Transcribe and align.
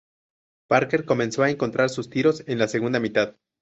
Parker 0.67 1.05
comenzó 1.05 1.43
a 1.43 1.51
encontrar 1.51 1.91
sus 1.91 2.09
tiros 2.09 2.43
en 2.47 2.57
la 2.57 2.67
segunda 2.67 2.99
mitad. 2.99 3.35